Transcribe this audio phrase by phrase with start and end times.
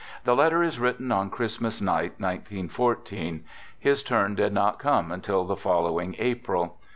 [0.23, 3.43] The letter is written on Christmas night, 1914.
[3.77, 6.77] His turn did not come until the following April.